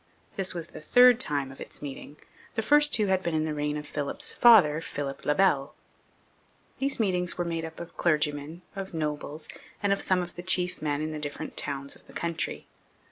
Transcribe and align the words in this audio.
This 0.35 0.55
was 0.55 0.69
the 0.69 0.81
third 0.81 1.19
time 1.19 1.51
of 1.51 1.61
its 1.61 1.79
meeting; 1.79 2.17
the 2.55 2.63
first 2.63 2.91
two 2.91 3.05
had 3.05 3.21
been 3.21 3.35
in 3.35 3.45
the 3.45 3.53
reign 3.53 3.77
of 3.77 3.85
Philip's 3.85 4.33
father, 4.33 4.81
Philip 4.81 5.25
le 5.27 5.35
Bel. 5.35 5.75
These 6.79 6.99
meetings 6.99 7.37
were 7.37 7.45
made 7.45 7.65
up 7.65 7.79
of 7.79 7.97
clergymen, 7.97 8.63
of 8.75 8.95
nobles, 8.95 9.47
and 9.83 9.93
of 9.93 10.01
some 10.01 10.23
of 10.23 10.33
the 10.33 10.41
chief 10.41 10.81
men 10.81 11.03
in 11.03 11.11
the 11.11 11.19
different 11.19 11.55
towns 11.55 11.95
of 11.95 12.07
the 12.07 12.13
country. 12.13 12.65